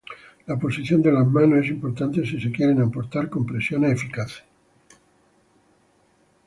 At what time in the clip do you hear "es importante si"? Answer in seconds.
1.63-2.41